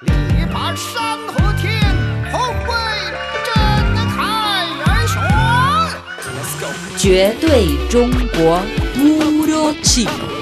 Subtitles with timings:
[0.00, 1.80] 力拔山河天，
[2.32, 2.74] 后贵
[3.46, 3.54] 震
[4.16, 5.22] 开元玄。
[6.34, 6.66] Let's go。
[6.98, 8.60] 绝对中国
[8.96, 10.34] Puro chino.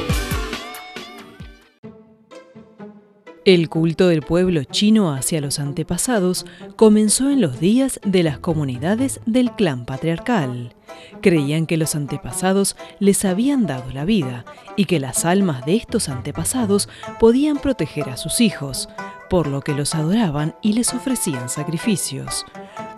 [3.44, 6.46] El culto del pueblo chino hacia los antepasados
[6.76, 10.74] comenzó en los días de las comunidades del clan patriarcal.
[11.20, 14.44] Creían que los antepasados les habían dado la vida
[14.76, 16.88] y que las almas de estos antepasados
[17.18, 18.88] podían proteger a sus hijos,
[19.32, 22.44] por lo que los adoraban y les ofrecían sacrificios.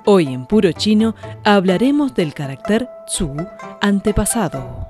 [0.04, 1.14] Hoy en puro chino
[1.45, 3.36] hablaremos del carácter Tzu,
[3.80, 4.88] antepasado.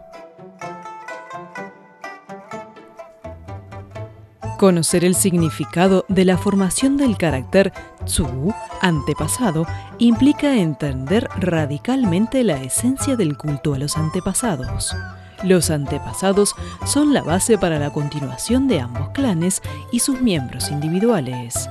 [4.57, 7.75] Conocer el significado de la formación del carácter
[8.07, 9.67] Tzu, antepasado,
[9.99, 14.97] implica entender radicalmente la esencia del culto a los antepasados.
[15.45, 16.55] Los antepasados
[16.87, 19.61] son la base para la continuación de ambos clanes
[19.93, 21.69] y sus miembros individuales.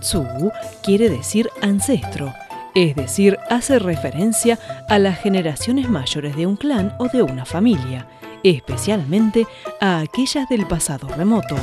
[0.00, 0.50] Tzu
[0.82, 2.34] quiere decir ancestro,
[2.74, 8.08] es decir, hace referencia a las generaciones mayores de un clan o de una familia,
[8.42, 9.46] especialmente
[9.80, 11.56] a aquellas del pasado remoto.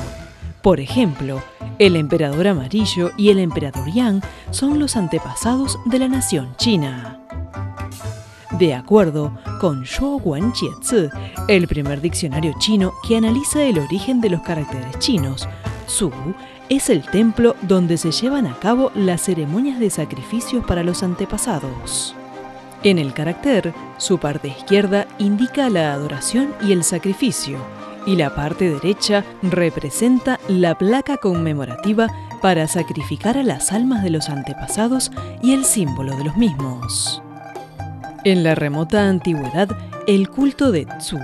[0.62, 1.44] Por ejemplo,
[1.78, 7.23] el emperador amarillo y el emperador Yang son los antepasados de la nación china.
[8.60, 11.10] De acuerdo con Zhou Guan Jiezi,
[11.48, 15.50] el primer diccionario chino que analiza el origen de los caracteres chinos,
[15.88, 16.12] Su
[16.70, 22.16] es el templo donde se llevan a cabo las ceremonias de sacrificios para los antepasados.
[22.84, 27.58] En el carácter, su parte izquierda indica la adoración y el sacrificio,
[28.06, 32.08] y la parte derecha representa la placa conmemorativa
[32.42, 37.23] para sacrificar a las almas de los antepasados y el símbolo de los mismos.
[38.26, 39.68] En la remota antigüedad,
[40.08, 41.20] el culto de Tzu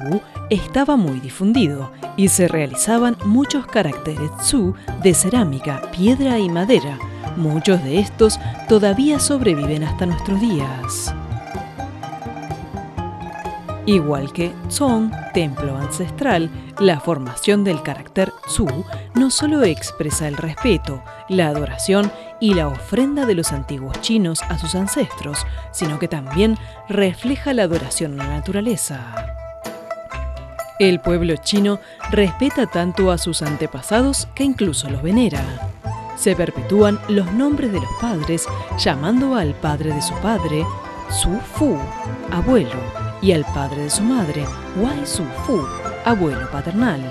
[0.49, 6.99] estaba muy difundido y se realizaban muchos caracteres Tzu de cerámica, piedra y madera.
[7.37, 11.13] Muchos de estos todavía sobreviven hasta nuestros días.
[13.85, 16.49] Igual que Zong, templo ancestral,
[16.79, 18.67] la formación del carácter Tzu
[19.15, 24.57] no solo expresa el respeto, la adoración y la ofrenda de los antiguos chinos a
[24.57, 26.57] sus ancestros, sino que también
[26.87, 29.35] refleja la adoración a la naturaleza.
[30.79, 31.79] El pueblo chino
[32.09, 35.41] respeta tanto a sus antepasados que incluso los venera.
[36.15, 38.45] Se perpetúan los nombres de los padres,
[38.77, 40.65] llamando al padre de su padre
[41.09, 41.77] Su Fu,
[42.31, 42.79] abuelo,
[43.21, 44.45] y al padre de su madre,
[44.77, 45.61] Wai Su Fu,
[46.05, 47.01] abuelo paternal.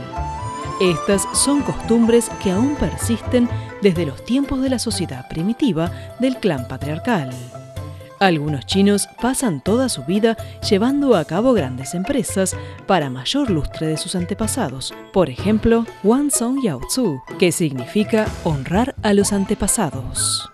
[0.80, 3.48] Estas son costumbres que aún persisten
[3.82, 5.90] desde los tiempos de la sociedad primitiva
[6.20, 7.30] del clan patriarcal.
[8.20, 10.36] Algunos chinos pasan toda su vida
[10.68, 12.56] llevando a cabo grandes empresas
[12.86, 14.94] para mayor lustre de sus antepasados.
[15.12, 20.48] Por ejemplo, Wan Song Yao Tzu, que significa honrar a los antepasados.